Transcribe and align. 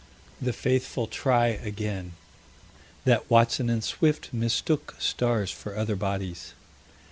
The 0.41 0.51
faithful 0.51 1.05
try 1.05 1.49
again: 1.49 2.13
That 3.05 3.29
Watson 3.29 3.69
and 3.69 3.83
Swift 3.83 4.33
mistook 4.33 4.95
stars 4.97 5.51
for 5.51 5.77
other 5.77 5.95
bodies. 5.95 6.53